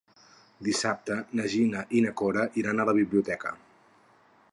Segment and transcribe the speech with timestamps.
[0.67, 3.53] Dissabte na Gina i na Cora iran a la biblioteca.